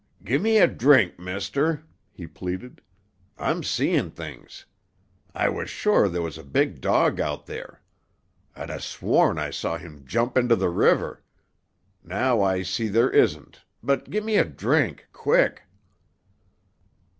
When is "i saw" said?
9.37-9.77